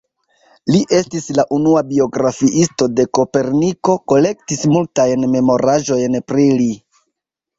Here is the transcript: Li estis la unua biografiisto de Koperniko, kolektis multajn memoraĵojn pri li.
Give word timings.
Li 0.75 0.79
estis 0.99 1.27
la 1.39 1.43
unua 1.57 1.81
biografiisto 1.89 2.87
de 3.01 3.05
Koperniko, 3.19 3.95
kolektis 4.13 4.65
multajn 4.77 5.27
memoraĵojn 5.35 6.17
pri 6.33 6.49
li. 6.63 6.71